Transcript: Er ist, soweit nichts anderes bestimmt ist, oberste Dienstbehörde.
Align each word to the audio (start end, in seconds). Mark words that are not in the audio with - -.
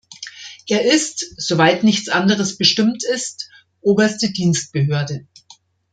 Er 0.67 0.83
ist, 0.91 1.23
soweit 1.37 1.83
nichts 1.83 2.09
anderes 2.09 2.57
bestimmt 2.57 3.03
ist, 3.03 3.51
oberste 3.81 4.31
Dienstbehörde. 4.31 5.27